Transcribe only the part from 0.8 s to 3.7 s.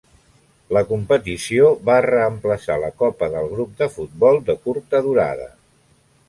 competició va reemplaçar la Copa del